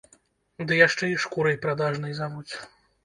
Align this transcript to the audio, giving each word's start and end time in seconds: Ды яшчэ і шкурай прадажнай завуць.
Ды 0.71 0.79
яшчэ 0.87 1.09
і 1.15 1.19
шкурай 1.25 1.59
прадажнай 1.67 2.17
завуць. 2.21 2.53